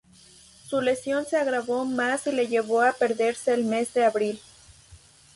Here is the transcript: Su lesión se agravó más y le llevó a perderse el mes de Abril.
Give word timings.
Su 0.65 0.81
lesión 0.81 1.27
se 1.27 1.37
agravó 1.37 1.85
más 1.85 2.25
y 2.25 2.31
le 2.31 2.47
llevó 2.47 2.81
a 2.81 2.91
perderse 2.91 3.53
el 3.53 3.65
mes 3.65 3.93
de 3.93 4.03
Abril. 4.03 4.41